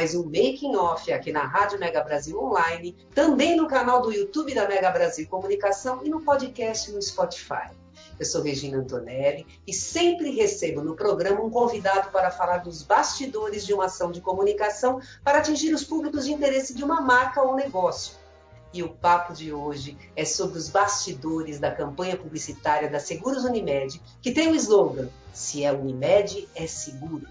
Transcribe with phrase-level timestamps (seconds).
[0.00, 4.54] Mais um Making Off aqui na Rádio Mega Brasil Online, também no canal do YouTube
[4.54, 7.68] da Mega Brasil Comunicação e no podcast no Spotify.
[8.18, 13.66] Eu sou Regina Antonelli e sempre recebo no programa um convidado para falar dos bastidores
[13.66, 17.54] de uma ação de comunicação para atingir os públicos de interesse de uma marca ou
[17.54, 18.14] negócio.
[18.72, 24.00] E o papo de hoje é sobre os bastidores da campanha publicitária da Seguros Unimed,
[24.22, 27.26] que tem o slogan: Se é Unimed, é seguro.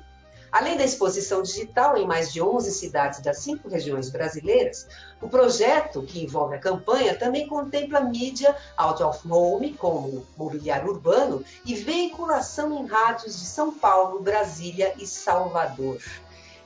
[0.52, 4.88] Além da exposição digital em mais de 11 cidades das cinco regiões brasileiras,
[5.22, 11.44] o projeto, que envolve a campanha, também contempla mídia out of home, como mobiliário urbano,
[11.66, 16.00] e veiculação em rádios de São Paulo, Brasília e Salvador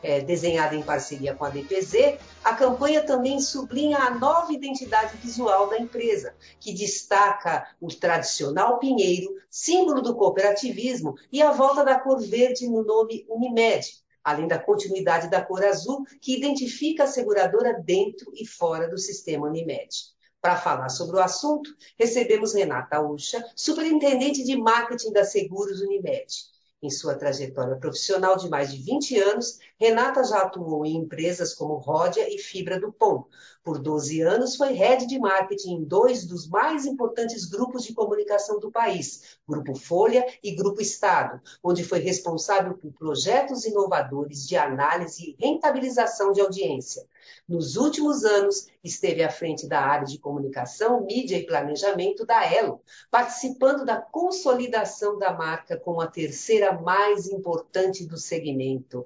[0.03, 5.69] é, desenhada em parceria com a DPZ, a campanha também sublinha a nova identidade visual
[5.69, 12.21] da empresa, que destaca o tradicional pinheiro, símbolo do cooperativismo, e a volta da cor
[12.21, 18.31] verde no nome Unimed, além da continuidade da cor azul, que identifica a seguradora dentro
[18.35, 20.13] e fora do sistema Unimed.
[20.43, 26.51] Para falar sobre o assunto, recebemos Renata Ucha, superintendente de marketing da Seguros Unimed.
[26.81, 31.77] Em sua trajetória profissional de mais de 20 anos, Renata já atuou em empresas como
[31.77, 33.27] Ródia e Fibra do Pão.
[33.63, 38.59] Por 12 anos, foi head de marketing em dois dos mais importantes grupos de comunicação
[38.59, 45.23] do país, Grupo Folha e Grupo Estado, onde foi responsável por projetos inovadores de análise
[45.23, 47.07] e rentabilização de audiência.
[47.47, 52.81] Nos últimos anos, esteve à frente da área de comunicação, mídia e planejamento da Elo,
[53.09, 59.05] participando da consolidação da marca como a terceira mais importante do segmento.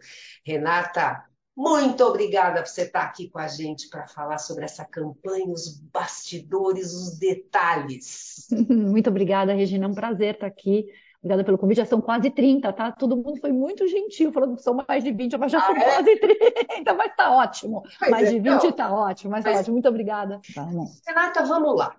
[1.57, 5.79] Muito obrigada por você estar aqui com a gente para falar sobre essa campanha, os
[5.91, 8.45] bastidores, os detalhes.
[8.69, 9.85] Muito obrigada, Regina.
[9.85, 10.85] É um prazer estar aqui.
[11.17, 11.77] Obrigada pelo convite.
[11.77, 12.91] Já são quase 30, tá?
[12.91, 15.75] Todo mundo foi muito gentil, falando que são mais de 20, mas já ah, são
[15.75, 15.83] é?
[15.83, 17.81] quase 30, mas tá ótimo.
[17.99, 18.71] Mas mais é, de 20 não.
[18.71, 19.57] tá ótimo, mas, tá mas...
[19.57, 19.73] tá ótimo.
[19.73, 20.39] Muito obrigada.
[20.53, 20.63] Tá
[21.07, 21.95] Renata, vamos lá.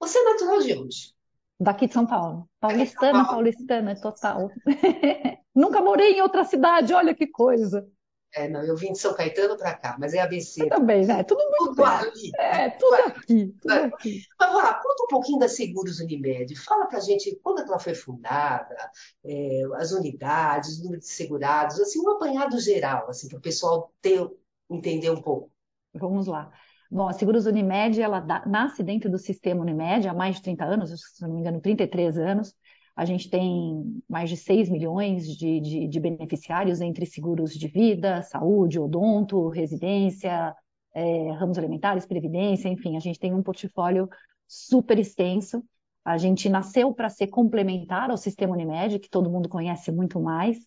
[0.00, 1.14] Você é natural de onde?
[1.60, 2.48] Daqui de São Paulo.
[2.58, 3.28] Paulistana, Paulo.
[3.28, 4.50] paulistana, total.
[5.54, 7.86] Nunca morei em outra cidade, olha que coisa.
[8.32, 10.62] É, não, eu vim de São Caetano para cá, mas é ABC.
[10.62, 11.24] Eu também, né?
[11.24, 12.30] Tudo muito tudo ali.
[12.38, 13.84] É, tudo aqui, tudo é.
[13.86, 14.22] aqui.
[14.38, 16.54] Mas vamos lá, conta um pouquinho da Seguros Unimed.
[16.54, 18.76] Fala para a gente quando ela foi fundada,
[19.24, 23.92] é, as unidades, o número de segurados, assim, um apanhado geral, assim, para o pessoal
[24.00, 24.30] ter,
[24.70, 25.50] entender um pouco.
[25.92, 26.52] Vamos lá.
[26.88, 30.90] Bom, a Seguros Unimed, ela nasce dentro do sistema Unimed há mais de 30 anos,
[30.90, 32.54] se não me engano, 33 anos.
[33.00, 38.20] A gente tem mais de 6 milhões de, de, de beneficiários entre seguros de vida,
[38.20, 40.54] saúde, odonto, residência,
[40.94, 44.06] é, ramos alimentares, previdência, enfim, a gente tem um portfólio
[44.46, 45.64] super extenso.
[46.04, 50.58] A gente nasceu para ser complementar ao sistema Unimed, que todo mundo conhece muito mais,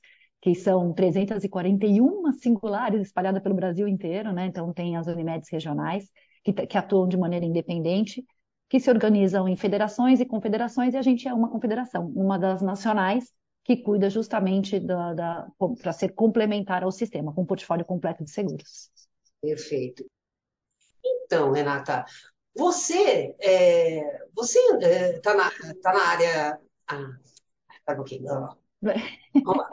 [0.41, 4.47] que são 341 singulares espalhadas pelo Brasil inteiro, né?
[4.47, 6.09] Então tem as Unimedes regionais
[6.43, 8.25] que, que atuam de maneira independente
[8.73, 12.59] que se organizam em federações e confederações, e a gente é uma confederação, uma das
[12.59, 13.31] nacionais,
[13.63, 15.47] que cuida justamente da, da
[15.79, 18.89] para ser complementar ao sistema, com um portfólio completo de seguros.
[19.39, 20.03] Perfeito.
[21.05, 22.03] Então, Renata,
[22.57, 26.59] você é, você está é, tá na, tá na área.
[26.87, 27.19] Ah,
[27.91, 28.25] um pouquinho.
[29.45, 29.71] Vamos lá.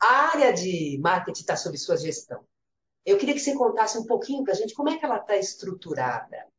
[0.00, 2.44] A área de marketing está sob sua gestão.
[3.04, 5.36] Eu queria que você contasse um pouquinho para a gente como é que ela está
[5.36, 6.51] estruturada.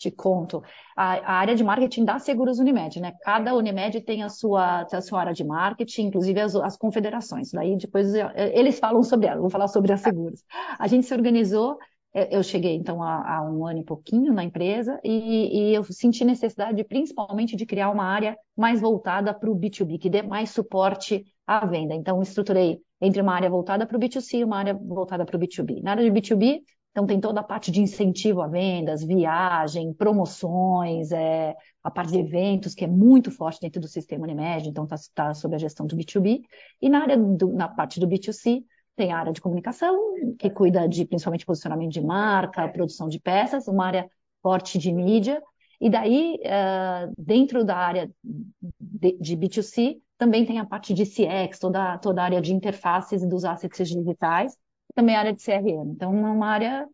[0.00, 0.62] Te conto.
[0.96, 3.12] A, a, área de marketing da Seguros Unimed, né?
[3.20, 7.50] Cada Unimed tem a sua, a sua área de marketing, inclusive as, as confederações.
[7.52, 10.42] Daí depois eles falam sobre ela, vou falar sobre a Seguros.
[10.78, 11.76] A gente se organizou,
[12.14, 16.82] eu cheguei então há um ano e pouquinho na empresa e, e, eu senti necessidade
[16.82, 21.66] principalmente de criar uma área mais voltada para o B2B, que dê mais suporte à
[21.66, 21.94] venda.
[21.94, 25.40] Então, estruturei entre uma área voltada para o B2C e uma área voltada para o
[25.40, 25.82] B2B.
[25.82, 31.12] Na área de B2B, então, tem toda a parte de incentivo a vendas, viagem, promoções,
[31.12, 31.54] é,
[31.84, 35.34] a parte de eventos, que é muito forte dentro do sistema Unimed, então está tá
[35.34, 36.42] sob a gestão do B2B.
[36.82, 38.64] E na área do, na parte do B2C,
[38.96, 39.96] tem a área de comunicação,
[40.36, 44.10] que cuida de principalmente posicionamento de marca, produção de peças, uma área
[44.42, 45.40] forte de mídia,
[45.80, 51.58] e daí, uh, dentro da área de, de, B2C, também tem a parte de CX,
[51.58, 54.58] toda, toda a área de interfaces dos assets digitais,
[55.00, 55.92] também a área de CRM.
[55.92, 56.88] Então, é uma área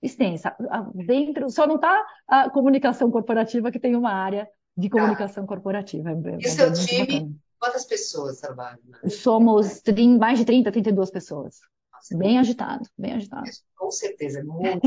[0.00, 0.54] extensa.
[0.94, 4.96] Dentro, só não está a comunicação corporativa, que tem uma área de tá.
[4.96, 5.46] comunicação ah.
[5.46, 6.10] corporativa.
[6.10, 7.36] É, e é seu time, bacana.
[7.58, 8.78] quantas pessoas trabalham?
[9.08, 9.82] Somos
[10.18, 11.60] mais de 30, 32 pessoas.
[12.12, 13.44] Bem agitado, bem agitado.
[13.78, 14.86] Com certeza, muito.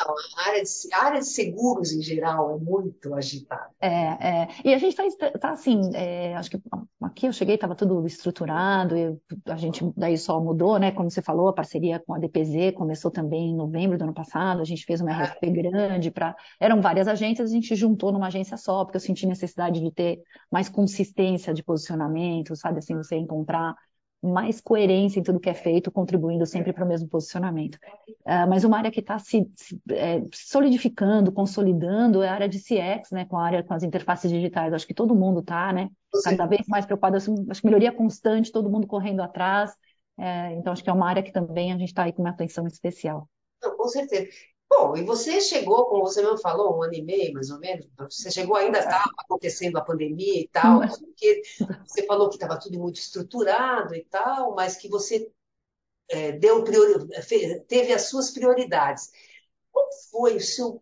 [0.00, 3.70] a, área de, a área de seguros em geral é muito agitada.
[3.80, 4.48] É, é.
[4.64, 6.60] E a gente está tá assim, é, acho que
[7.00, 10.90] aqui eu cheguei, estava tudo estruturado, a gente daí só mudou, né?
[10.90, 14.60] Como você falou, a parceria com a DPZ começou também em novembro do ano passado,
[14.60, 15.50] a gente fez uma RFP ah.
[15.50, 16.34] grande para.
[16.58, 20.20] Eram várias agências, a gente juntou numa agência só, porque eu senti necessidade de ter
[20.50, 22.78] mais consistência de posicionamento, sabe?
[22.78, 23.76] Assim, você encontrar
[24.22, 27.76] mais coerência em tudo que é feito, contribuindo sempre para o mesmo posicionamento.
[28.26, 32.58] Uh, mas uma área que está se, se é, solidificando, consolidando é a área de
[32.58, 34.72] CX, né, com a área com as interfaces digitais.
[34.72, 35.90] Acho que todo mundo está, né,
[36.22, 37.16] cada vez mais preocupado.
[37.16, 39.74] Acho que melhoria constante, todo mundo correndo atrás.
[40.18, 42.30] É, então acho que é uma área que também a gente está aí com uma
[42.30, 43.26] atenção especial.
[43.62, 44.28] Não, com certeza.
[44.70, 47.88] Bom, e você chegou, como você mesmo falou, um ano e meio, mais ou menos,
[47.98, 51.42] você chegou ainda, estava acontecendo a pandemia e tal, porque
[51.84, 55.28] você falou que estava tudo muito estruturado e tal, mas que você
[56.08, 57.08] é, deu priori...
[57.66, 59.10] teve as suas prioridades.
[59.72, 60.80] Qual foi o seu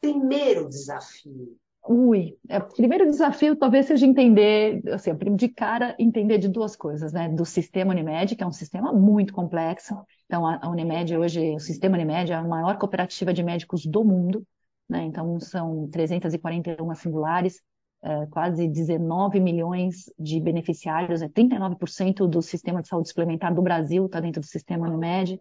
[0.00, 1.56] primeiro desafio?
[1.88, 7.12] Ui, é, o primeiro desafio talvez seja entender, assim, de cara, entender de duas coisas,
[7.12, 7.28] né?
[7.28, 9.94] Do sistema Unimed, que é um sistema muito complexo,
[10.28, 14.46] então, a Unimed hoje, o sistema Unimed é a maior cooperativa de médicos do mundo,
[14.86, 15.02] né?
[15.04, 17.62] Então, são 341 singulares,
[18.02, 24.04] é, quase 19 milhões de beneficiários, é 39% do sistema de saúde suplementar do Brasil
[24.04, 25.40] está dentro do sistema Unimed.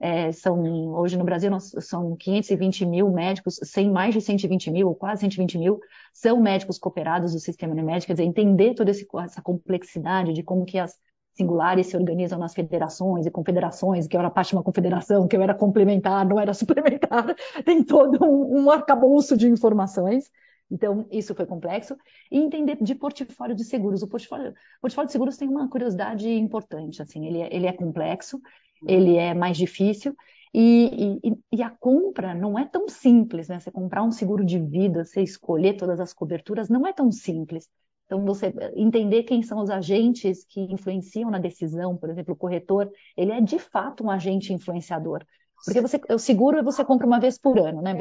[0.00, 0.60] É, são,
[0.94, 5.20] hoje no Brasil nós, são 520 mil médicos, sem mais de 120 mil, ou quase
[5.20, 5.78] 120 mil,
[6.12, 10.64] são médicos cooperados do sistema Unimed, quer dizer, entender toda esse, essa complexidade de como
[10.64, 10.98] que as
[11.34, 15.36] singulares se organizam nas federações e confederações, que eu era parte de uma confederação, que
[15.36, 17.34] eu era complementar, não era suplementar,
[17.64, 20.30] tem todo um, um arcabouço de informações.
[20.70, 21.96] Então, isso foi complexo.
[22.30, 24.02] E entender de portfólio de seguros.
[24.02, 27.02] O portfólio, portfólio de seguros tem uma curiosidade importante.
[27.02, 28.40] Assim, ele, é, ele é complexo,
[28.86, 30.16] ele é mais difícil.
[30.52, 33.58] E, e, e, a compra não é tão simples, né?
[33.58, 37.68] Você comprar um seguro de vida, você escolher todas as coberturas, não é tão simples.
[38.14, 42.88] Então, você entender quem são os agentes que influenciam na decisão, por exemplo, o corretor,
[43.16, 45.24] ele é de fato um agente influenciador.
[45.64, 47.92] Porque você, o seguro você compra uma vez por ano, né?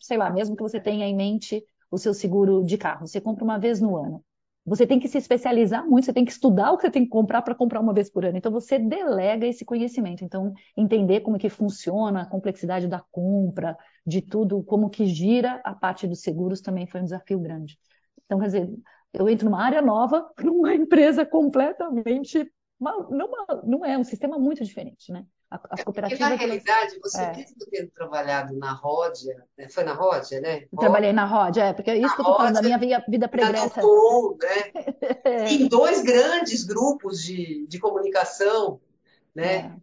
[0.00, 3.44] Sei lá, mesmo que você tenha em mente o seu seguro de carro, você compra
[3.44, 4.22] uma vez no ano.
[4.64, 7.10] Você tem que se especializar muito, você tem que estudar o que você tem que
[7.10, 8.36] comprar para comprar uma vez por ano.
[8.36, 10.22] Então, você delega esse conhecimento.
[10.22, 13.76] Então, entender como que funciona a complexidade da compra,
[14.06, 17.78] de tudo, como que gira a parte dos seguros também foi um desafio grande.
[18.24, 18.70] Então, quer dizer,
[19.12, 22.50] eu entro numa área nova, para uma empresa completamente.
[22.80, 25.24] Não, é um sistema muito diferente, né?
[25.48, 26.18] As é, cooperativas.
[26.18, 27.36] Porque, na realidade, você é.
[27.36, 29.68] mesmo tendo trabalhado na Ródia, né?
[29.68, 30.66] foi na Ródia, né?
[30.76, 33.28] Trabalhei na Ródia, é, porque é isso que eu estou falando, da minha vida, vida
[33.28, 33.80] pregressa.
[33.80, 34.72] Bom, né?
[35.48, 38.80] em dois grandes grupos de, de comunicação,
[39.34, 39.76] né?
[39.78, 39.82] É.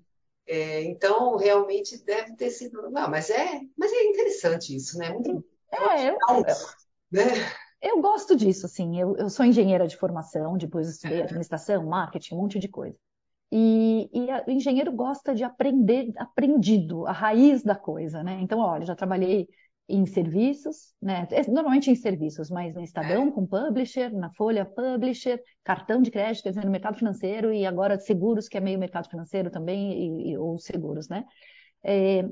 [0.52, 2.90] É, então, realmente deve ter sido.
[2.90, 5.12] Não, mas é, mas é interessante isso, né?
[5.12, 6.18] Muito, é, eu,
[7.12, 7.28] né?
[7.82, 9.00] Eu gosto disso, assim.
[9.00, 12.98] Eu, eu sou engenheira de formação, depois estudei administração, marketing, um monte de coisa.
[13.52, 18.40] E, e a, o engenheiro gosta de aprender aprendido, a raiz da coisa, né?
[18.42, 19.48] Então, olha, já trabalhei
[19.88, 21.28] em serviços, né?
[21.32, 26.44] É, normalmente em serviços, mas no Estadão com publisher, na Folha publisher, cartão de crédito,
[26.44, 30.32] quer dizer, no mercado financeiro e agora seguros, que é meio mercado financeiro também, e,
[30.32, 31.26] e ou seguros, né?
[31.84, 32.24] É,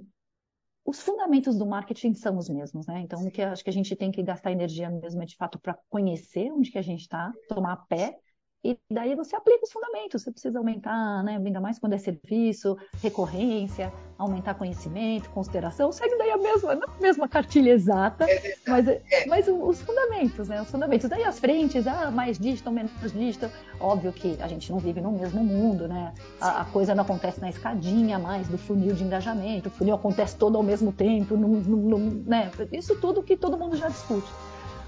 [0.87, 3.01] os fundamentos do marketing são os mesmos, né?
[3.01, 5.59] Então, o que acho que a gente tem que gastar energia mesmo é de fato
[5.59, 8.17] para conhecer onde que a gente está, tomar pé
[8.63, 10.23] e daí você aplica os fundamentos.
[10.23, 11.37] Você precisa aumentar, né?
[11.37, 15.91] Ainda mais quando é serviço, recorrência, aumentar conhecimento, consideração.
[15.91, 19.01] Segue daí a mesma, não a mesma cartilha exata, é mas, é.
[19.27, 20.61] mas os fundamentos, né?
[20.61, 21.07] Os fundamentos.
[21.07, 23.49] Daí as frentes, ah, mais digital, menos digital.
[23.79, 26.13] Óbvio que a gente não vive no mesmo mundo, né?
[26.41, 29.69] A, a coisa não acontece na escadinha mais do funil de engajamento.
[29.69, 32.51] O funil acontece todo ao mesmo tempo, no, no, né?
[32.71, 34.27] Isso tudo que todo mundo já discute.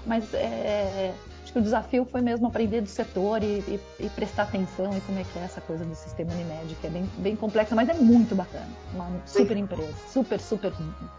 [0.06, 1.14] Mas é,
[1.50, 5.00] Acho que o desafio foi mesmo aprender do setor e, e, e, prestar atenção em
[5.00, 7.88] como é que é essa coisa do sistema Unimed, que é bem, bem complexa, mas
[7.88, 8.68] é muito bacana.
[8.94, 10.72] Uma super empresa, super, super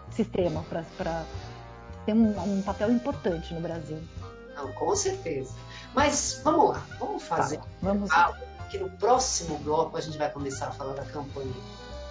[0.09, 1.25] sistema para
[2.05, 3.97] ter um, um, papel importante no Brasil.
[4.55, 5.53] Não, com certeza.
[5.93, 7.57] Mas vamos lá, vamos fazer.
[7.57, 8.33] Tá, vamos lá.
[8.69, 11.51] que no próximo bloco a gente vai começar a falar da campanha.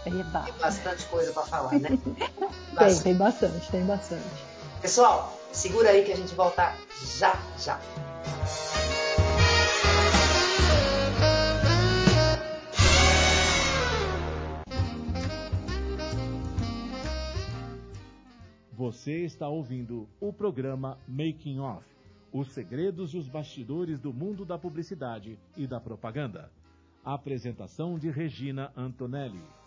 [0.04, 0.40] Eba.
[0.40, 1.88] Tem bastante coisa para falar, né?
[2.78, 4.44] tem, tem bastante, tem bastante.
[4.82, 6.74] Pessoal, segura aí que a gente volta
[7.18, 7.80] já, já.
[18.72, 21.84] Você está ouvindo o programa Making Off
[22.32, 26.50] Os segredos e os bastidores do mundo da publicidade e da propaganda.
[27.04, 29.59] apresentação de Regina Antonelli.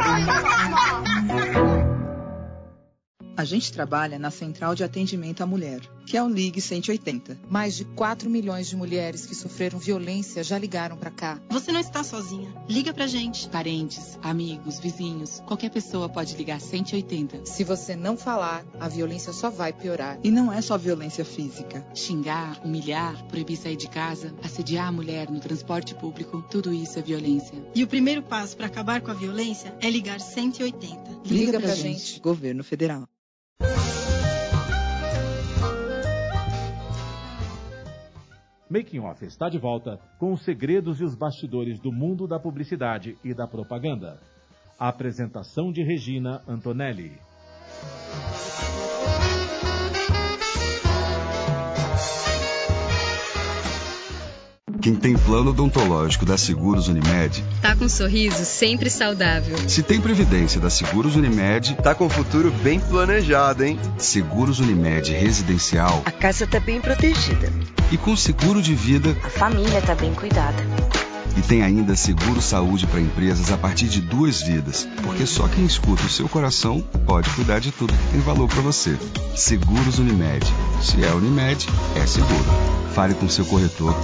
[3.41, 7.41] A gente trabalha na Central de Atendimento à Mulher, que é o Ligue 180.
[7.49, 11.41] Mais de 4 milhões de mulheres que sofreram violência já ligaram para cá.
[11.49, 12.53] Você não está sozinha.
[12.69, 13.49] Liga pra gente.
[13.49, 17.47] Parentes, amigos, vizinhos, qualquer pessoa pode ligar 180.
[17.47, 20.19] Se você não falar, a violência só vai piorar.
[20.23, 21.83] E não é só violência física.
[21.95, 27.03] Xingar, humilhar, proibir sair de casa, assediar a mulher no transporte público, tudo isso é
[27.03, 27.57] violência.
[27.75, 31.11] E o primeiro passo para acabar com a violência é ligar 180.
[31.25, 32.01] Liga, Liga pra, pra gente.
[32.01, 32.21] gente.
[32.21, 33.09] Governo Federal.
[38.71, 43.19] Making Off está de volta com os segredos e os bastidores do mundo da publicidade
[43.25, 44.21] e da propaganda.
[44.79, 47.19] A apresentação de Regina Antonelli.
[54.81, 59.57] Quem tem plano odontológico da Seguros Unimed tá com um sorriso sempre saudável.
[59.69, 63.79] Se tem previdência da Seguros Unimed, tá com o futuro bem planejado, hein?
[63.99, 66.03] Seguros Unimed Residencial.
[66.07, 67.53] A casa tá bem protegida.
[67.93, 70.65] E com seguro de vida, a família tá bem cuidada.
[71.37, 75.67] E tem ainda seguro saúde para empresas a partir de duas vidas, porque só quem
[75.67, 78.97] escuta o seu coração pode cuidar de tudo que tem valor para você.
[79.37, 80.47] Seguros Unimed.
[80.83, 82.47] Se é Unimed, é seguro.
[82.95, 83.95] Fale com seu corretor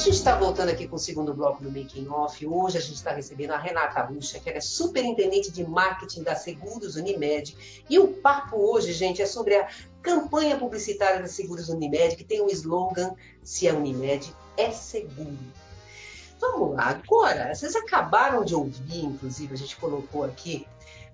[0.00, 2.46] gente está voltando aqui com o segundo bloco do Making Off.
[2.46, 6.96] Hoje a gente está recebendo a Renata Ruxa, que é superintendente de marketing da Seguros
[6.96, 7.84] Unimed.
[7.88, 9.68] E o papo hoje, gente, é sobre a
[10.00, 13.14] campanha publicitária da Seguros Unimed, que tem um slogan:
[13.44, 15.36] Se é Unimed, é seguro.
[16.40, 20.66] Vamos lá, agora, vocês acabaram de ouvir, inclusive, a gente colocou aqui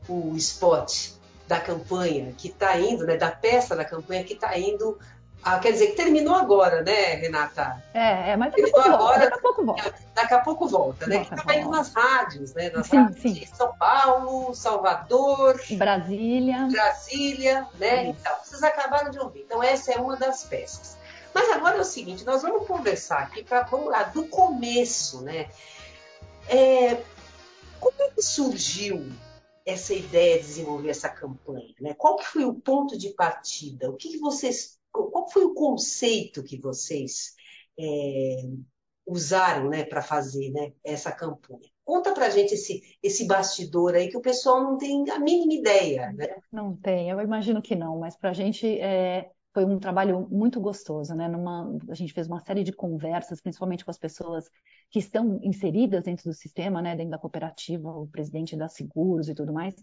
[0.08, 1.10] o spot
[1.48, 4.96] da campanha que está indo, né, da peça da campanha que está indo
[5.42, 7.82] ah, quer dizer que terminou agora, né, Renata?
[7.94, 9.94] É, é mas daqui a, pouco agora, volta, daqui a pouco volta.
[10.14, 11.16] Daqui a pouco volta, né?
[11.16, 12.70] Volta, que estava indo nas rádios, né?
[12.70, 13.32] Nas sim, rádios sim.
[13.32, 16.66] de São Paulo, Salvador, Brasília.
[16.70, 18.06] Brasília, né?
[18.06, 19.42] Então, vocês acabaram de ouvir.
[19.42, 20.96] Então, essa é uma das peças.
[21.32, 25.48] Mas agora é o seguinte, nós vamos conversar aqui para, vamos lá, do começo, né?
[26.48, 27.02] É,
[27.78, 29.06] como é que surgiu
[29.64, 31.74] essa ideia de desenvolver essa campanha?
[31.80, 31.94] Né?
[31.94, 33.90] Qual que foi o ponto de partida?
[33.90, 34.75] O que, que vocês
[35.26, 37.34] qual foi o conceito que vocês
[37.78, 38.42] é,
[39.06, 41.68] usaram né, para fazer né, essa campanha?
[41.84, 46.12] Conta para gente esse, esse bastidor aí que o pessoal não tem a mínima ideia.
[46.12, 46.28] Né?
[46.52, 50.60] Não tem, eu imagino que não, mas para a gente é, foi um trabalho muito
[50.60, 51.14] gostoso.
[51.14, 51.28] Né?
[51.28, 54.48] Numa, a gente fez uma série de conversas, principalmente com as pessoas
[54.90, 59.34] que estão inseridas dentro do sistema, né, dentro da cooperativa, o presidente da Seguros e
[59.34, 59.74] tudo mais.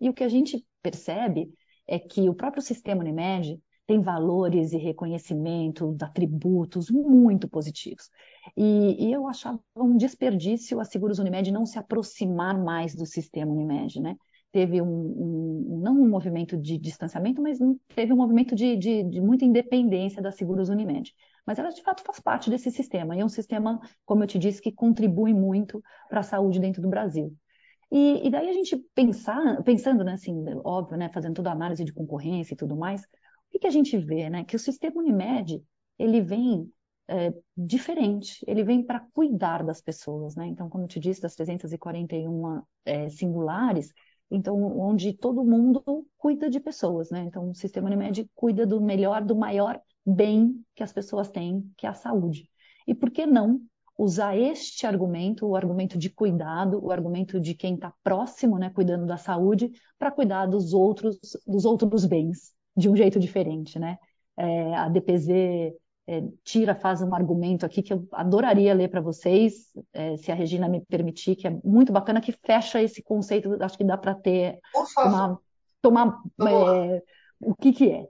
[0.00, 1.52] E o que a gente percebe
[1.88, 8.10] é que o próprio sistema Unimed tem valores e reconhecimento, atributos muito positivos.
[8.56, 13.52] E, e, eu achava um desperdício a Seguros Unimed não se aproximar mais do sistema
[13.52, 14.16] Unimed, né?
[14.50, 17.58] Teve um, um não um movimento de distanciamento, mas
[17.94, 21.12] teve um movimento de, de, de muita independência da Seguros Unimed.
[21.46, 23.14] Mas ela, de fato, faz parte desse sistema.
[23.14, 26.82] E é um sistema, como eu te disse, que contribui muito para a saúde dentro
[26.82, 27.32] do Brasil.
[27.90, 31.84] E, e daí a gente pensar, pensando, né, assim, óbvio, né, fazendo toda a análise
[31.84, 33.02] de concorrência e tudo mais,
[33.56, 34.44] que, que a gente vê, né?
[34.44, 35.62] Que o sistema Unimed,
[35.98, 36.70] ele vem
[37.08, 40.46] é, diferente, ele vem para cuidar das pessoas, né?
[40.46, 43.92] Então, como eu te disse, das 341 é, singulares,
[44.30, 45.82] então, onde todo mundo
[46.18, 47.20] cuida de pessoas, né?
[47.20, 51.86] Então, o sistema Unimed cuida do melhor, do maior bem que as pessoas têm, que
[51.86, 52.48] é a saúde.
[52.86, 53.60] E por que não
[53.98, 59.06] usar este argumento, o argumento de cuidado, o argumento de quem está próximo, né, cuidando
[59.06, 63.98] da saúde, para cuidar dos outros, dos outros bens, de um jeito diferente, né?
[64.36, 65.30] É, a DPZ
[66.08, 70.34] é, tira, faz um argumento aqui que eu adoraria ler para vocês, é, se a
[70.34, 74.14] Regina me permitir, que é muito bacana, que fecha esse conceito, acho que dá para
[74.14, 74.58] ter,
[75.02, 75.38] tomar,
[75.80, 77.02] tomar é,
[77.40, 78.06] o que que é.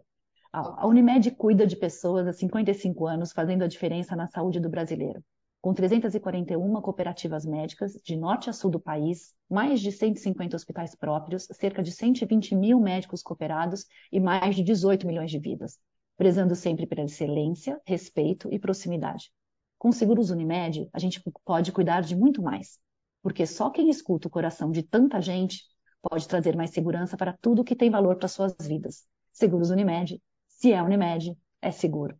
[0.52, 5.22] A Unimed cuida de pessoas há 55 anos, fazendo a diferença na saúde do brasileiro
[5.66, 11.48] com 341 cooperativas médicas de norte a sul do país, mais de 150 hospitais próprios,
[11.50, 15.76] cerca de 120 mil médicos cooperados e mais de 18 milhões de vidas,
[16.16, 19.32] prezando sempre pela excelência, respeito e proximidade.
[19.76, 22.78] Com Seguros Unimed, a gente pode cuidar de muito mais,
[23.20, 25.64] porque só quem escuta o coração de tanta gente
[26.00, 29.04] pode trazer mais segurança para tudo que tem valor para suas vidas.
[29.32, 32.16] Seguros Unimed, se é Unimed, é seguro.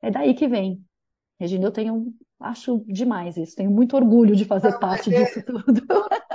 [0.00, 0.80] É daí que vem.
[1.40, 5.42] Regina, eu tenho Acho demais isso, tenho muito orgulho de fazer não, parte é, disso
[5.44, 5.64] tudo.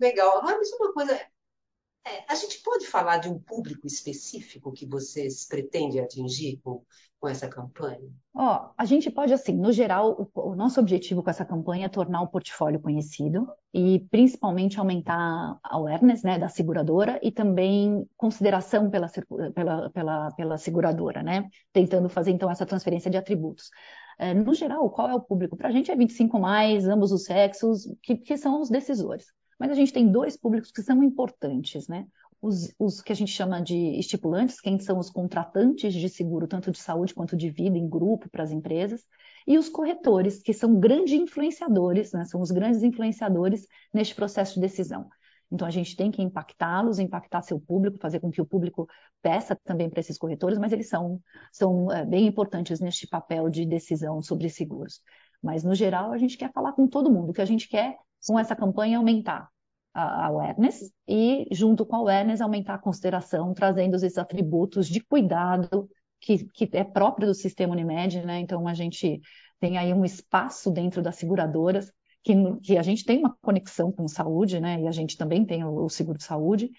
[0.00, 0.42] É legal.
[0.42, 6.00] Mas uma coisa, é, a gente pode falar de um público específico que vocês pretendem
[6.00, 6.84] atingir com,
[7.20, 8.10] com essa campanha?
[8.34, 11.88] Ó, a gente pode, assim, no geral, o, o, nosso objetivo com essa campanha é
[11.88, 15.14] tornar o portfólio conhecido e principalmente aumentar
[15.62, 19.08] a awareness né, da seguradora e também consideração pela,
[19.54, 21.48] pela, pela, pela seguradora, né?
[21.72, 23.70] Tentando fazer, então, essa transferência de atributos.
[24.18, 25.56] É, no geral, qual é o público?
[25.56, 29.26] Para a gente é 25 mais, ambos os sexos, que, que são os decisores.
[29.58, 32.06] Mas a gente tem dois públicos que são importantes, né?
[32.40, 36.72] Os, os, que a gente chama de estipulantes, quem são os contratantes de seguro, tanto
[36.72, 39.04] de saúde quanto de vida, em grupo para as empresas,
[39.46, 44.60] e os corretores, que são grandes influenciadores, né, são os grandes influenciadores neste processo de
[44.60, 45.08] decisão.
[45.52, 48.88] Então, a gente tem que impactá-los, impactar seu público, fazer com que o público
[49.20, 51.20] peça também para esses corretores, mas eles são,
[51.52, 55.02] são é, bem importantes neste papel de decisão sobre seguros.
[55.42, 57.30] Mas, no geral, a gente quer falar com todo mundo.
[57.30, 59.48] O que a gente quer com essa campanha é aumentar
[59.92, 65.86] a awareness e, junto com a awareness, aumentar a consideração, trazendo esses atributos de cuidado
[66.18, 68.38] que, que é próprio do sistema Unimed, né?
[68.38, 69.20] Então, a gente
[69.60, 74.06] tem aí um espaço dentro das seguradoras que, que, a gente tem uma conexão com
[74.06, 74.80] saúde, né?
[74.80, 76.70] E a gente também tem o, o seguro de saúde,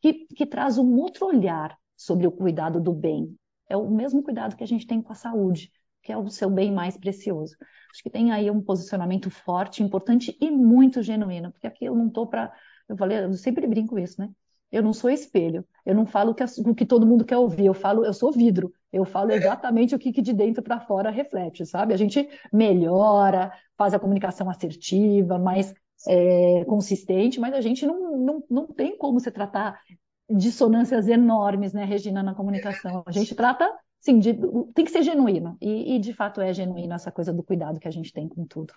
[0.00, 3.36] que, que, traz um outro olhar sobre o cuidado do bem.
[3.68, 5.70] É o mesmo cuidado que a gente tem com a saúde,
[6.02, 7.56] que é o seu bem mais precioso.
[7.92, 12.08] Acho que tem aí um posicionamento forte, importante e muito genuíno, porque aqui eu não
[12.08, 12.52] estou para.
[12.88, 14.30] Eu falei, eu sempre brinco isso, né?
[14.70, 17.74] Eu não sou espelho, eu não falo que, o que todo mundo quer ouvir, eu
[17.74, 21.66] falo, eu sou vidro, eu falo exatamente o que, que de dentro para fora reflete,
[21.66, 21.92] sabe?
[21.92, 25.74] A gente melhora, faz a comunicação assertiva, mais
[26.08, 29.80] é, consistente, mas a gente não, não, não tem como se tratar
[30.28, 33.02] dissonâncias enormes, né, Regina, na comunicação.
[33.04, 33.68] A gente trata
[34.00, 34.34] Sim, de,
[34.74, 35.56] tem que ser genuíno.
[35.60, 38.46] E, e, de fato é genuíno essa coisa do cuidado que a gente tem com
[38.46, 38.72] tudo.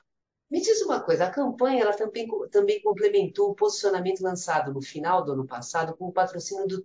[0.49, 5.23] Me diz uma coisa, a campanha ela também, também complementou o posicionamento lançado no final
[5.23, 6.81] do ano passado com o patrocínio do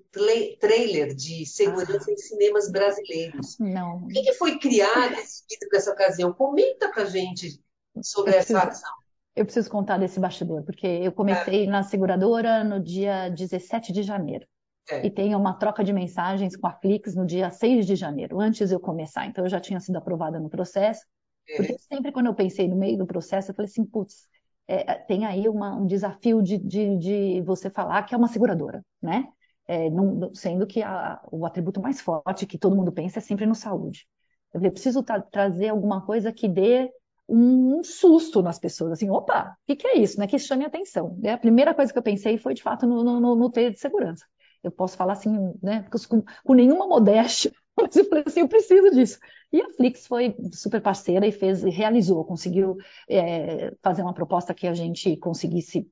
[0.59, 2.13] trailer de segurança ah.
[2.13, 3.59] em cinemas brasileiros.
[3.59, 4.05] Não.
[4.05, 6.33] O que, que foi criado esse título dessa ocasião?
[6.33, 7.63] Comenta pra gente
[8.03, 8.95] sobre eu essa preciso, ação.
[9.37, 11.67] Eu preciso contar desse bastidor, porque eu comecei é.
[11.67, 14.47] na seguradora no dia 17 de janeiro.
[14.91, 15.07] É.
[15.07, 18.69] E tem uma troca de mensagens com a Flix no dia 6 de janeiro, antes
[18.69, 19.27] de eu começar.
[19.27, 21.05] Então, eu já tinha sido aprovada no processo.
[21.49, 21.57] É.
[21.57, 24.29] Porque sempre quando eu pensei no meio do processo, eu falei assim, putz,
[24.67, 28.85] é, tem aí uma, um desafio de, de, de, você falar que é uma seguradora,
[29.01, 29.27] né?
[29.67, 33.47] É, não, sendo que a, o atributo mais forte que todo mundo pensa é sempre
[33.47, 34.07] no saúde.
[34.53, 36.91] Eu falei, preciso tra trazer alguma coisa que dê
[37.29, 40.27] um, susto nas pessoas, assim, opa, o que, que, é isso, né?
[40.27, 41.19] Que chame atenção.
[41.23, 43.79] E a primeira coisa que eu pensei foi, de fato, no, no, no T de
[43.79, 44.25] segurança
[44.63, 48.91] eu posso falar assim, né, com, com nenhuma modéstia, mas eu falei assim, eu preciso
[48.91, 49.19] disso.
[49.53, 52.77] E a Flix foi super parceira e fez, realizou, conseguiu
[53.09, 55.91] é, fazer uma proposta que a gente conseguisse.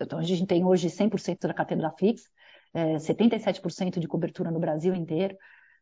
[0.00, 2.22] Então, a gente tem hoje 100% da carteira da Flix,
[2.72, 5.36] é, 77% de cobertura no Brasil inteiro.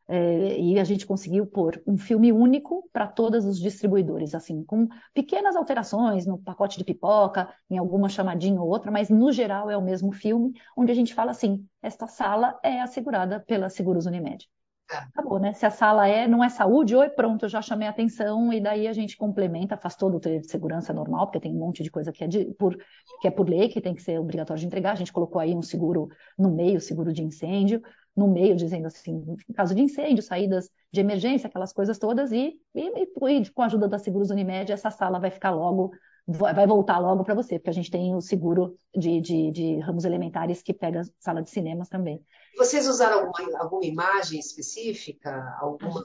[0.09, 4.87] É, e a gente conseguiu pôr um filme único para todos os distribuidores, assim, com
[5.13, 9.77] pequenas alterações no pacote de pipoca, em alguma chamadinha ou outra, mas no geral é
[9.77, 14.49] o mesmo filme, onde a gente fala assim: esta sala é assegurada pela Seguros Unimed.
[14.89, 15.53] Acabou, né?
[15.53, 18.61] Se a sala é, não é saúde, oi, pronto, eu já chamei a atenção e
[18.61, 21.83] daí a gente complementa, faz todo o trailer de segurança normal, porque tem um monte
[21.83, 22.77] de coisa que é, de, por,
[23.21, 24.93] que é por lei, que tem que ser obrigatório de entregar.
[24.93, 27.83] A gente colocou aí um seguro no meio, seguro de incêndio,
[28.17, 33.03] no meio, dizendo assim, caso de incêndio, saídas de emergência, aquelas coisas todas, e, e,
[33.03, 35.93] e com a ajuda da Seguros Unimed, essa sala vai ficar logo
[36.27, 40.05] vai voltar logo para você, porque a gente tem o seguro de, de, de, ramos
[40.05, 42.21] elementares que pega sala de cinemas também.
[42.57, 45.57] Vocês usaram alguma, alguma imagem específica?
[45.61, 46.03] Alguma...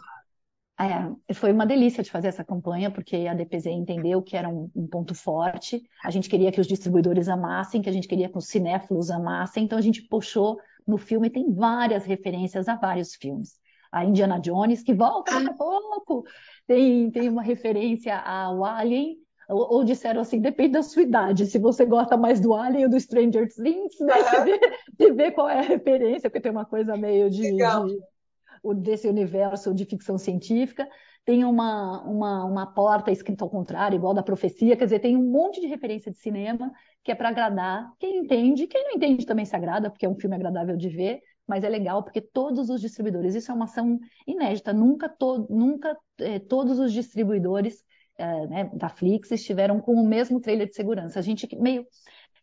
[0.79, 4.69] É, foi uma delícia de fazer essa campanha, porque a DPZ entendeu que era um,
[4.75, 5.81] um, ponto forte.
[6.03, 9.63] A gente queria que os distribuidores amassem, que a gente queria que os cinéfilos amassem,
[9.63, 13.59] então a gente puxou no filme, tem várias referências a vários filmes.
[13.91, 16.25] A Indiana Jones, que volta daqui a pouco,
[16.65, 19.17] tem, tem uma referência ao Alien,
[19.49, 22.99] ou, disseram assim, depende da sua idade, se você gosta mais do Alien ou do
[22.99, 24.13] Stranger Things, né?
[24.13, 24.59] de, ver,
[24.97, 27.63] de ver qual é a referência, porque tem uma coisa meio de, de
[28.75, 30.87] desse universo de ficção científica.
[31.25, 35.23] Tem uma, uma, uma porta escrita ao contrário, igual da profecia, quer dizer, tem um
[35.23, 36.71] monte de referência de cinema
[37.03, 40.19] que é para agradar quem entende, quem não entende também se agrada, porque é um
[40.19, 43.99] filme agradável de ver, mas é legal porque todos os distribuidores, isso é uma ação
[44.25, 47.83] inédita, nunca, to, nunca eh, todos os distribuidores
[48.21, 51.19] uh, né, da Flix estiveram com o mesmo trailer de segurança.
[51.19, 51.85] A gente meio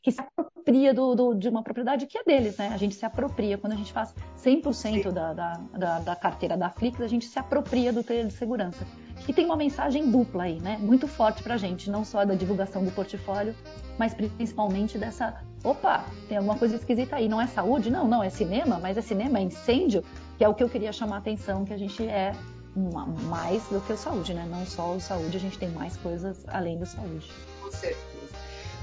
[0.02, 2.70] que se apropria do, do, de uma propriedade que é deles, né?
[2.72, 3.58] A gente se apropria.
[3.58, 7.38] Quando a gente faz 100% da, da, da, da carteira da Flix, a gente se
[7.38, 8.86] apropria do trailer de segurança.
[9.26, 10.78] E tem uma mensagem dupla aí, né?
[10.80, 13.54] Muito forte pra gente, não só da divulgação do portfólio,
[13.98, 17.90] mas principalmente dessa, opa, tem alguma coisa esquisita aí, não é saúde?
[17.90, 20.04] Não, não, é cinema, mas é cinema, é incêndio,
[20.38, 22.32] que é o que eu queria chamar a atenção, que a gente é
[22.78, 24.46] mais do que o saúde, né?
[24.48, 27.30] Não só o saúde, a gente tem mais coisas além do saúde.
[27.62, 27.98] Com certeza.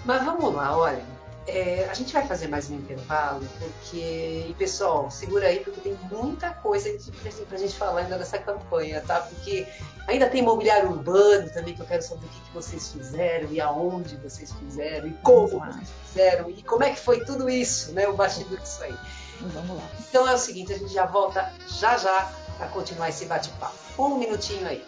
[0.03, 1.03] Mas vamos lá, olha.
[1.47, 4.45] É, a gente vai fazer mais um intervalo, porque.
[4.49, 6.89] E pessoal, segura aí, porque tem muita coisa
[7.47, 9.21] para a gente falar ainda dessa campanha, tá?
[9.21, 9.67] Porque
[10.07, 13.61] ainda tem mobiliário urbano também, que eu quero saber o que, que vocês fizeram e
[13.61, 18.07] aonde vocês fizeram e como vocês fizeram e como é que foi tudo isso, né?
[18.07, 18.95] O bastidor disso aí.
[19.41, 19.87] Vamos lá.
[20.09, 23.75] Então é o seguinte, a gente já volta já já para continuar esse bate-papo.
[23.97, 24.85] Um minutinho aí.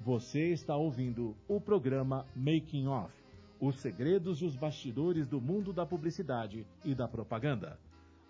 [0.00, 3.24] Você está ouvindo o programa Making Off
[3.60, 7.78] os segredos e os bastidores do mundo da publicidade e da propaganda.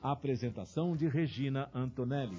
[0.02, 2.38] apresentação de Regina Antonelli.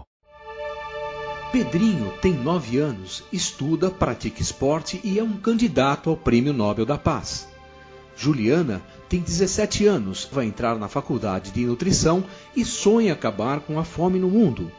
[1.51, 6.97] Pedrinho tem 9 anos, estuda, pratica esporte e é um candidato ao Prêmio Nobel da
[6.97, 7.45] Paz.
[8.15, 12.23] Juliana tem 17 anos, vai entrar na faculdade de nutrição
[12.55, 14.71] e sonha acabar com a fome no mundo.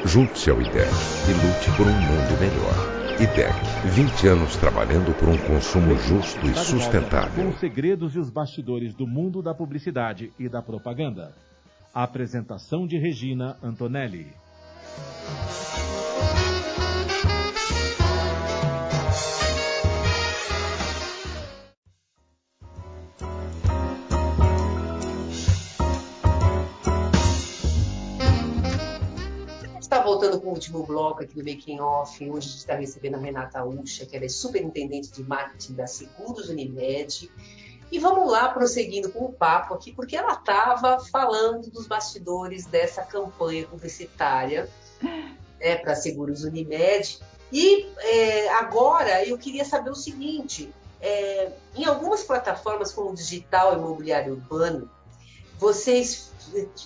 [0.07, 0.89] Junte-se ao IDEC
[1.29, 2.97] e lute por um mundo melhor.
[3.21, 3.55] IDEC,
[3.85, 7.45] 20 anos trabalhando por um consumo justo e sustentável.
[7.45, 11.35] Com os segredos e os bastidores do mundo da publicidade e da propaganda.
[12.03, 14.27] Apresentação de Regina Antonelli.
[30.07, 33.19] voltando com o último bloco aqui do Making Off, hoje a gente está recebendo a
[33.19, 37.29] Renata Ucha, que ela é superintendente de marketing da Seguros Unimed.
[37.91, 43.03] E vamos lá, prosseguindo com o papo aqui, porque ela estava falando dos bastidores dessa
[43.03, 44.69] campanha publicitária
[45.61, 47.21] é, para Seguros Unimed.
[47.53, 54.33] E é, agora eu queria saber o seguinte: é, em algumas plataformas como Digital Imobiliário
[54.33, 54.91] Urbano,
[55.59, 56.33] vocês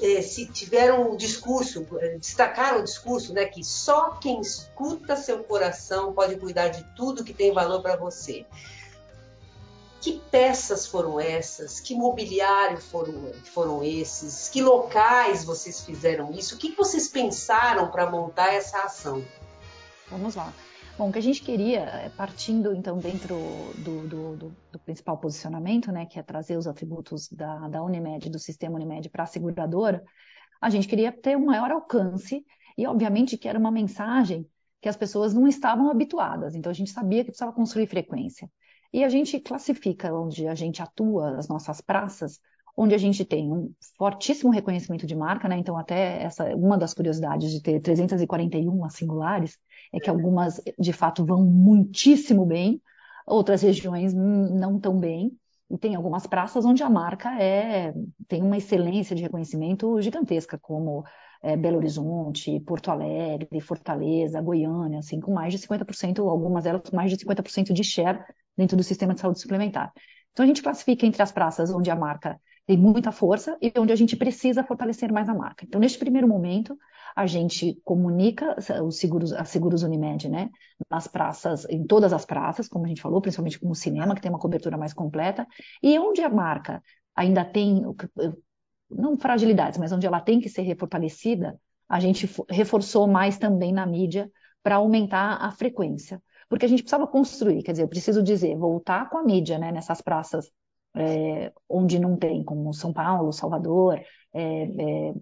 [0.02, 5.42] é, se tiveram um discurso, é, destacaram o discurso, né, que só quem escuta seu
[5.44, 8.46] coração pode cuidar de tudo que tem valor para você.
[10.00, 11.78] Que peças foram essas?
[11.78, 14.48] Que mobiliário foram, foram esses?
[14.48, 16.54] Que locais vocês fizeram isso?
[16.54, 19.22] O que vocês pensaram para montar essa ação?
[20.08, 20.52] Vamos lá.
[20.96, 23.34] Bom, o que a gente queria, é, partindo então dentro
[23.78, 28.28] do, do, do, do principal posicionamento, né, que é trazer os atributos da, da Unimed,
[28.28, 30.04] do sistema Unimed para a seguradora,
[30.60, 32.44] a gente queria ter um maior alcance
[32.76, 34.46] e, obviamente, que era uma mensagem
[34.80, 36.54] que as pessoas não estavam habituadas.
[36.54, 38.50] Então, a gente sabia que precisava construir frequência.
[38.92, 42.40] E a gente classifica onde a gente atua, as nossas praças,
[42.76, 45.58] onde a gente tem um fortíssimo reconhecimento de marca, né?
[45.58, 49.58] Então, até essa, uma das curiosidades de ter 341 singulares
[49.92, 52.80] é que algumas, de fato, vão muitíssimo bem,
[53.26, 55.36] outras regiões não tão bem,
[55.70, 57.94] e tem algumas praças onde a marca é,
[58.26, 61.04] tem uma excelência de reconhecimento gigantesca, como
[61.42, 66.96] é, Belo Horizonte, Porto Alegre, Fortaleza, Goiânia, assim, com mais de 50%, algumas delas com
[66.96, 68.22] mais de 50% de share
[68.56, 69.92] dentro do sistema de saúde suplementar.
[70.32, 73.92] Então a gente classifica entre as praças onde a marca tem muita força e onde
[73.92, 75.64] a gente precisa fortalecer mais a marca.
[75.64, 76.78] Então, neste primeiro momento,
[77.16, 80.48] a gente comunica os seguros, a Seguros Unimed, né,
[80.88, 84.20] nas praças, em todas as praças, como a gente falou, principalmente com o cinema, que
[84.20, 85.46] tem uma cobertura mais completa,
[85.82, 86.80] e onde a marca
[87.16, 87.82] ainda tem,
[88.90, 93.86] não fragilidades, mas onde ela tem que ser refortalecida, a gente reforçou mais também na
[93.86, 94.30] mídia
[94.62, 96.22] para aumentar a frequência.
[96.48, 99.70] Porque a gente precisava construir, quer dizer, eu preciso dizer, voltar com a mídia, né,
[99.70, 100.50] nessas praças
[100.94, 104.00] é, onde não tem, como São Paulo, Salvador,
[104.32, 105.14] é, é,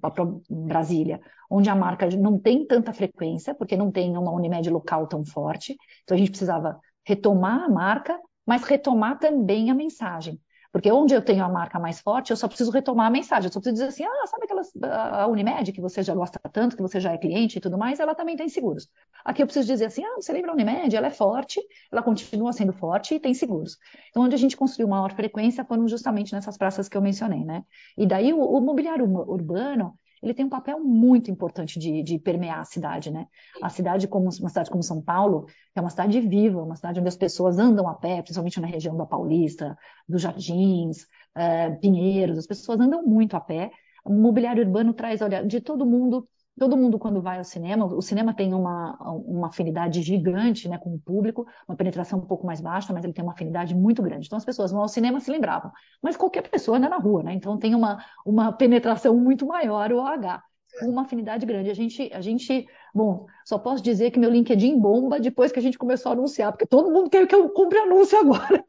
[0.50, 5.24] Brasília, onde a marca não tem tanta frequência, porque não tem uma Unimed local tão
[5.24, 5.76] forte.
[6.02, 10.40] Então a gente precisava retomar a marca, mas retomar também a mensagem.
[10.70, 13.46] Porque onde eu tenho a marca mais forte, eu só preciso retomar a mensagem.
[13.46, 16.76] Eu só preciso dizer assim, ah, sabe aquelas, a Unimed, que você já gosta tanto,
[16.76, 18.88] que você já é cliente e tudo mais, ela também tem seguros.
[19.24, 20.94] Aqui eu preciso dizer assim, ah, você lembra a Unimed?
[20.94, 23.78] Ela é forte, ela continua sendo forte e tem seguros.
[24.10, 27.64] Então, onde a gente construiu maior frequência foram justamente nessas praças que eu mencionei, né?
[27.96, 32.60] E daí o, o mobiliário urbano, ele tem um papel muito importante de, de, permear
[32.60, 33.26] a cidade, né?
[33.62, 37.08] A cidade como uma cidade como São Paulo é uma cidade viva, uma cidade onde
[37.08, 39.76] as pessoas andam a pé, principalmente na região da Paulista,
[40.08, 43.70] dos Jardins, é, Pinheiros, as pessoas andam muito a pé.
[44.04, 46.28] O mobiliário urbano traz, olha, de todo mundo
[46.58, 50.94] todo mundo quando vai ao cinema, o cinema tem uma, uma afinidade gigante né, com
[50.94, 54.26] o público, uma penetração um pouco mais baixa, mas ele tem uma afinidade muito grande.
[54.26, 55.70] Então as pessoas vão ao cinema se lembravam.
[56.02, 57.32] Mas qualquer pessoa anda na rua, né?
[57.32, 60.42] Então tem uma, uma penetração muito maior o OH,
[60.78, 61.70] com uma afinidade grande.
[61.70, 65.62] A gente, a gente, bom, só posso dizer que meu LinkedIn bomba depois que a
[65.62, 68.64] gente começou a anunciar, porque todo mundo quer que eu compre anúncio agora.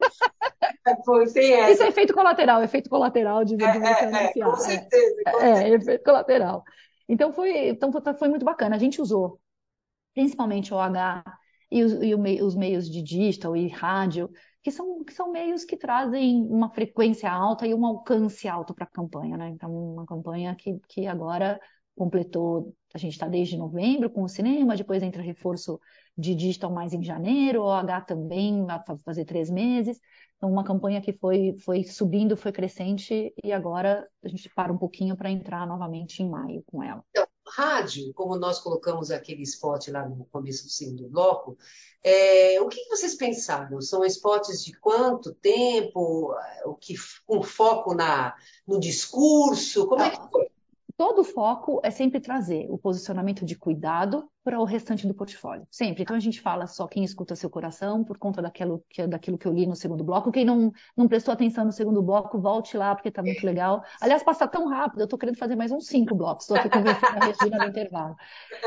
[1.70, 4.48] Isso é efeito colateral, efeito colateral de, de é, é, anunciar.
[4.48, 5.16] É, com certeza.
[5.30, 6.64] Com é, é, efeito colateral.
[7.10, 8.76] Então foi, então foi muito bacana.
[8.76, 9.40] A gente usou
[10.14, 11.24] principalmente o OH
[11.70, 14.30] e os, e os meios de digital e rádio,
[14.62, 18.84] que são, que são meios que trazem uma frequência alta e um alcance alto para
[18.84, 19.48] a campanha, né?
[19.48, 21.60] Então, uma campanha que, que agora
[21.96, 25.80] completou, a gente está desde novembro com o cinema, depois entra reforço
[26.16, 30.00] de digital mais em janeiro, o OH também vai fazer três meses.
[30.40, 34.78] Então, uma campanha que foi, foi subindo, foi crescente, e agora a gente para um
[34.78, 37.04] pouquinho para entrar novamente em maio com ela.
[37.10, 41.58] Então, rádio, como nós colocamos aquele spot lá no começo do segundo bloco,
[42.02, 43.82] é, o que vocês pensaram?
[43.82, 46.34] São spots de quanto tempo?
[46.64, 46.94] O que,
[47.26, 48.34] com foco na,
[48.66, 49.86] no discurso?
[49.86, 50.50] Como é que foi?
[50.96, 55.66] Todo o foco é sempre trazer o posicionamento de cuidado para o restante do portfólio.
[55.70, 56.02] Sempre.
[56.02, 59.46] Então a gente fala só quem escuta seu coração por conta daquilo que, daquilo que
[59.46, 60.32] eu li no segundo bloco.
[60.32, 63.82] Quem não, não prestou atenção no segundo bloco, volte lá, porque está muito legal.
[64.00, 66.44] Aliás, passa tão rápido, eu estou querendo fazer mais uns cinco blocos.
[66.44, 68.16] Estou aqui conversando a Regina no intervalo.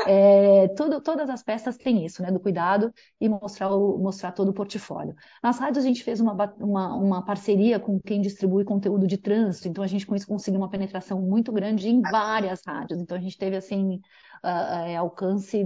[0.06, 2.30] É, tudo, todas as peças têm isso, né?
[2.30, 5.14] Do cuidado e mostrar, o, mostrar todo o portfólio.
[5.42, 9.68] Nas rádios a gente fez uma, uma, uma parceria com quem distribui conteúdo de trânsito,
[9.68, 13.00] então a gente com isso conseguiu uma penetração muito grande em várias rádios.
[13.00, 14.00] Então a gente teve assim
[14.44, 15.64] uh, alcance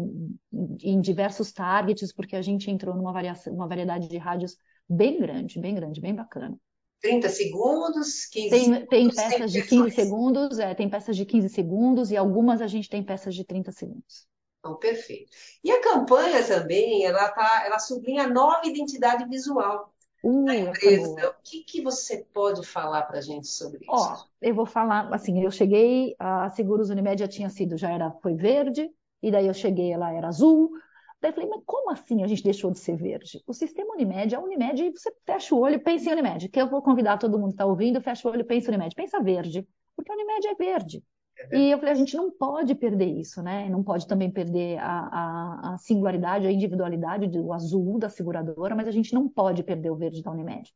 [0.83, 4.57] em diversos targets, porque a gente entrou numa variação, uma variedade de rádios
[4.89, 6.57] bem grande, bem grande, bem bacana.
[7.01, 8.89] 30 segundos, 15 tem, segundos.
[8.89, 12.89] Tem peças de 15 segundos, é, tem peças de 15 segundos e algumas a gente
[12.89, 14.27] tem peças de 30 segundos.
[14.59, 15.31] Então, perfeito.
[15.63, 21.31] E a campanha também, ela, tá, ela sublinha a nova identidade visual uh, da empresa.
[21.31, 23.91] O que, que você pode falar para a gente sobre isso?
[23.91, 28.11] Ó, eu vou falar, assim, eu cheguei, a Seguros Unimed já tinha sido, já era,
[28.23, 28.91] foi verde,
[29.23, 30.71] e daí eu cheguei, ela era azul,
[31.21, 33.43] Daí eu falei, mas como assim a gente deixou de ser verde?
[33.47, 36.81] O sistema Unimed, a Unimed, você fecha o olho, pensa em Unimed, que eu vou
[36.81, 40.13] convidar todo mundo que está ouvindo, fecha o olho, pensa em Unimed, pensa verde, porque
[40.13, 41.03] a Unimed é verde.
[41.53, 43.69] E eu falei, a gente não pode perder isso, né?
[43.69, 48.89] Não pode também perder a, a, a singularidade, a individualidade do azul da seguradora, mas
[48.89, 50.69] a gente não pode perder o verde da Unimed.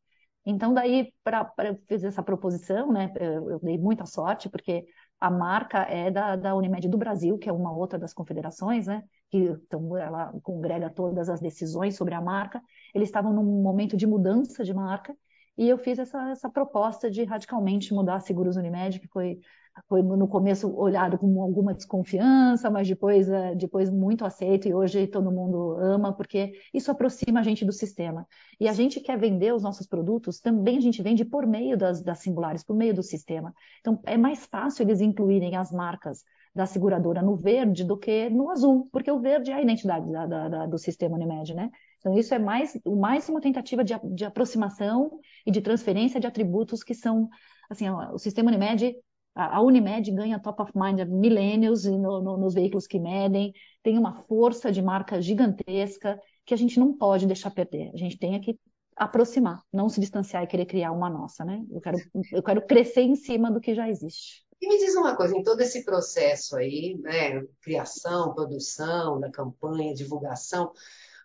[0.45, 1.45] Então, daí, para
[1.87, 4.85] fazer essa proposição, né, eu, eu, dei muita sorte, porque
[5.19, 9.03] a marca é da, da Unimed do Brasil, que é uma outra das confederações, né,
[9.29, 12.61] que então, ela congrega todas as decisões sobre a marca.
[12.93, 15.15] Eles estavam num momento de mudança de marca,
[15.57, 19.39] e eu fiz essa, essa proposta de radicalmente mudar a Seguros Unimed, que foi
[19.87, 25.07] foi no começo olhado com alguma desconfiança, mas depois, é, depois muito aceito e hoje
[25.07, 28.27] todo mundo ama, porque isso aproxima a gente do sistema.
[28.59, 32.01] E a gente quer vender os nossos produtos, também a gente vende por meio das,
[32.01, 33.53] das singulares, por meio do sistema.
[33.79, 36.23] Então é mais fácil eles incluírem as marcas
[36.55, 40.27] da seguradora no verde do que no azul, porque o verde é a identidade da,
[40.27, 41.71] da, da, do sistema Unimed, né?
[41.97, 46.83] Então, isso é mais, mais uma tentativa de, de aproximação e de transferência de atributos
[46.83, 47.29] que são,
[47.69, 48.93] assim, o sistema Unimed
[49.35, 53.97] a Unimed ganha top of mind há milênios no, no, nos veículos que medem, tem
[53.97, 57.91] uma força de marca gigantesca que a gente não pode deixar perder.
[57.93, 58.59] A gente tem que
[58.95, 61.63] aproximar, não se distanciar e querer criar uma nossa, né?
[61.71, 61.97] Eu quero,
[62.31, 64.45] eu quero crescer em cima do que já existe.
[64.61, 69.93] E me diz uma coisa, em todo esse processo aí, né, criação, produção, da campanha,
[69.93, 70.71] divulgação,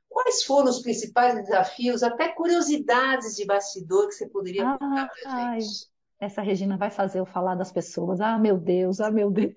[0.09, 5.61] quais foram os principais desafios, até curiosidades de bastidor que você poderia contar para a
[5.61, 5.89] gente?
[6.21, 8.21] Essa Regina vai fazer eu falar das pessoas.
[8.21, 9.55] Ah, meu Deus, ah, meu Deus.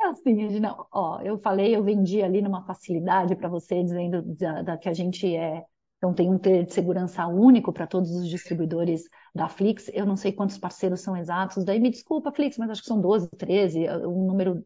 [0.00, 4.62] É assim, Regina, ó, eu falei, eu vendi ali numa facilidade para você, dizendo da,
[4.62, 5.64] da, que a gente é,
[5.96, 9.02] então tem um ter de segurança único para todos os distribuidores
[9.34, 9.90] da Flix.
[9.92, 13.00] Eu não sei quantos parceiros são exatos, daí me desculpa, Flix, mas acho que são
[13.00, 14.62] 12, 13, um número,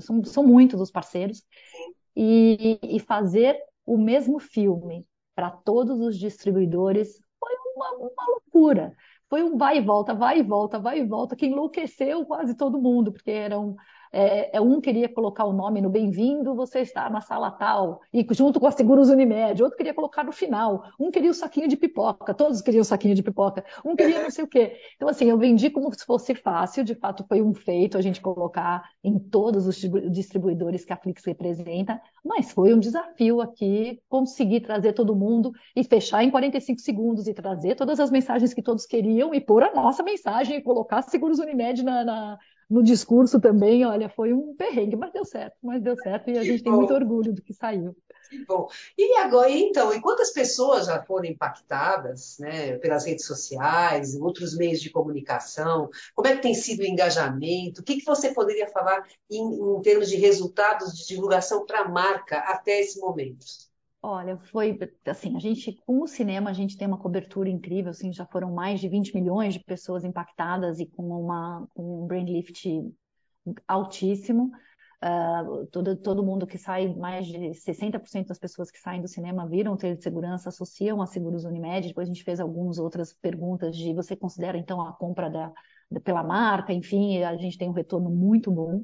[0.00, 1.42] são, são muitos os parceiros.
[2.16, 8.92] E, e fazer o mesmo filme para todos os distribuidores foi uma, uma loucura
[9.28, 12.80] foi um vai e volta, vai e volta, vai e volta, que enlouqueceu quase todo
[12.80, 13.76] mundo, porque eram
[14.12, 18.26] é, é, um queria colocar o nome no bem-vindo, você está na sala tal, e
[18.30, 21.76] junto com a Seguros Unimed, outro queria colocar no final, um queria o saquinho de
[21.76, 24.76] pipoca, todos queriam o saquinho de pipoca, um queria não sei o quê.
[24.96, 28.20] Então, assim, eu vendi como se fosse fácil, de fato foi um feito a gente
[28.20, 29.76] colocar em todos os
[30.10, 35.84] distribuidores que a Flix representa, mas foi um desafio aqui conseguir trazer todo mundo e
[35.84, 39.74] fechar em 45 segundos e trazer todas as mensagens que todos queriam e pôr a
[39.74, 44.96] nossa mensagem e colocar Seguros Unimed na, na no discurso também, olha, foi um perrengue,
[44.96, 47.96] mas deu certo, mas deu certo e a gente tem muito orgulho do que saiu.
[48.28, 48.68] Que bom.
[48.96, 54.82] E agora, então, e quantas pessoas já foram impactadas, né, pelas redes sociais, outros meios
[54.82, 55.88] de comunicação?
[56.14, 57.80] Como é que tem sido o engajamento?
[57.80, 61.88] O que, que você poderia falar em, em termos de resultados de divulgação para a
[61.88, 63.46] marca até esse momento?
[64.00, 68.12] Olha, foi assim, a gente, com o cinema, a gente tem uma cobertura incrível, assim,
[68.12, 72.28] já foram mais de 20 milhões de pessoas impactadas e com, uma, com um brand
[72.28, 72.64] lift
[73.66, 74.52] altíssimo.
[75.02, 79.48] Uh, todo, todo mundo que sai, mais de 60% das pessoas que saem do cinema
[79.48, 81.88] viram o de segurança, associam a Seguros Unimed.
[81.88, 85.52] Depois a gente fez algumas outras perguntas de você considera então a compra da,
[85.90, 88.78] da pela marca, enfim, a gente tem um retorno muito bom.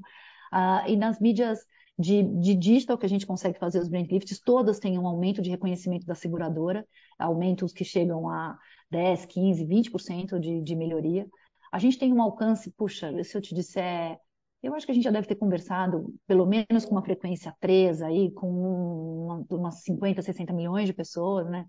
[0.52, 1.60] Uh, e nas mídias
[1.98, 5.40] de, de digital que a gente consegue fazer os brand lifts, todas têm um aumento
[5.40, 6.86] de reconhecimento da seguradora,
[7.18, 8.58] aumentos que chegam a
[8.90, 11.26] 10, 15, 20% de, de melhoria.
[11.72, 14.18] A gente tem um alcance, puxa, se eu te disser,
[14.62, 18.02] eu acho que a gente já deve ter conversado, pelo menos com uma frequência 3
[18.02, 21.66] aí, com uma, umas 50, 60 milhões de pessoas, né?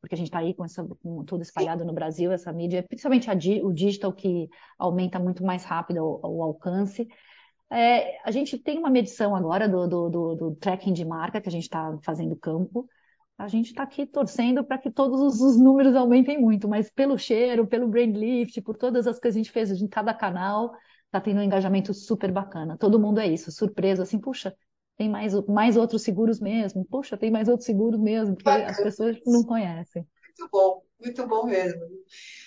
[0.00, 3.28] Porque a gente está aí com, essa, com tudo espalhado no Brasil, essa mídia, principalmente
[3.30, 7.06] a, o digital que aumenta muito mais rápido o, o alcance.
[7.70, 11.48] É, a gente tem uma medição agora do, do, do, do tracking de marca que
[11.48, 12.88] a gente está fazendo campo.
[13.36, 17.66] A gente está aqui torcendo para que todos os números aumentem muito, mas pelo cheiro,
[17.66, 21.38] pelo brand lift, por todas as que a gente fez em cada canal, está tendo
[21.38, 22.76] um engajamento super bacana.
[22.76, 24.52] Todo mundo é isso, surpreso, assim, puxa,
[24.96, 28.70] tem mais, mais outros seguros mesmo, puxa, tem mais outros seguros mesmo, porque bacana.
[28.70, 30.04] as pessoas não conhecem.
[30.26, 31.80] Muito bom, muito bom mesmo.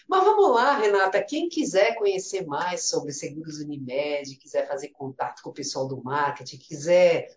[0.07, 1.23] Mas vamos lá, Renata.
[1.23, 6.57] Quem quiser conhecer mais sobre seguros Unimed, quiser fazer contato com o pessoal do marketing,
[6.57, 7.27] quiser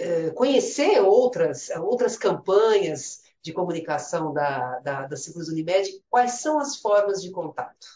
[0.00, 6.76] uh, conhecer outras, outras campanhas de comunicação da, da, da Seguros Unimed, quais são as
[6.76, 7.86] formas de contato?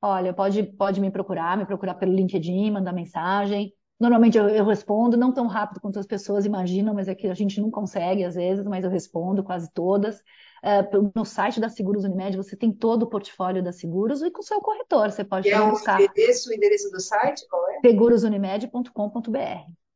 [0.00, 3.74] Olha, pode, pode me procurar, me procurar pelo LinkedIn, mandar mensagem.
[4.00, 7.34] Normalmente eu, eu, respondo, não tão rápido quanto as pessoas imaginam, mas é que a
[7.34, 10.22] gente não consegue às vezes, mas eu respondo quase todas.
[10.62, 14.40] Uh, no site da Seguros Unimed você tem todo o portfólio da Seguros e com
[14.40, 15.10] o seu corretor.
[15.10, 16.00] Você pode e é buscar.
[16.00, 17.80] O endereço, o endereço do site, qual é?
[17.80, 19.87] segurosunimed.com.br.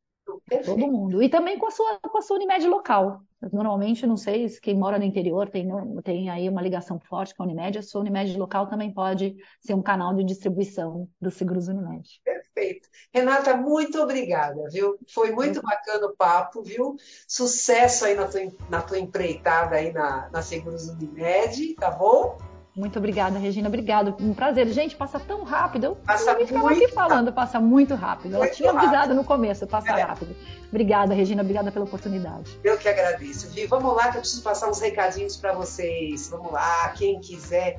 [0.65, 1.21] Todo mundo.
[1.21, 3.21] E também com a sua, com a sua Unimed local.
[3.51, 5.67] Normalmente, não sei se quem mora no interior tem,
[6.03, 9.73] tem aí uma ligação forte com a Unimed, a sua Unimed local também pode ser
[9.73, 12.21] um canal de distribuição do Seguros Unimed.
[12.23, 12.87] Perfeito.
[13.13, 14.97] Renata, muito obrigada, viu?
[15.13, 16.95] Foi muito bacana o papo, viu?
[17.27, 22.37] Sucesso aí na tua, na tua empreitada aí na, na Seguros Unimed, tá bom?
[22.75, 23.67] Muito obrigada, Regina.
[23.67, 24.15] Obrigado.
[24.19, 24.67] Um prazer.
[24.69, 25.85] Gente, passa tão rápido.
[25.85, 28.33] Eu passa muito ficava aqui falando, passa muito rápido.
[28.35, 28.87] Ela tinha rápido.
[28.87, 30.01] avisado no começo, passa é.
[30.01, 30.35] rápido.
[30.69, 31.43] Obrigada, Regina.
[31.43, 32.57] Obrigada pela oportunidade.
[32.63, 33.51] Eu que agradeço.
[33.51, 36.29] Vi, vamos lá que eu preciso passar uns recadinhos para vocês.
[36.29, 37.77] Vamos lá, quem quiser.